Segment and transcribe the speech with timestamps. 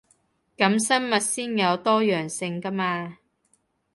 [0.57, 3.19] 噉生物先有多樣性 𠺢 嘛